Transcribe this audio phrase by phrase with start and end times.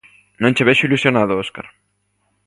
[0.41, 1.67] _Non che vexo ilusionado, Óscar.